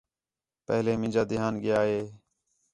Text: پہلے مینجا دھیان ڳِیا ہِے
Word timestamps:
پہلے 0.67 0.91
مینجا 1.01 1.23
دھیان 1.31 1.53
ڳِیا 1.63 1.79
ہِے 1.89 2.01